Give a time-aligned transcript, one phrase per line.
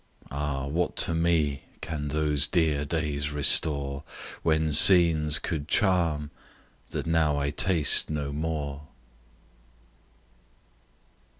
[0.31, 4.03] Ah, what to me can those dear days restore,
[4.41, 6.31] When scenes could charm
[6.89, 8.87] that now I taste no more!